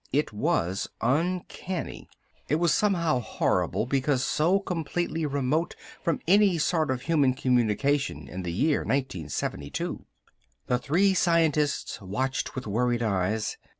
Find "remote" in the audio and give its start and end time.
5.27-5.75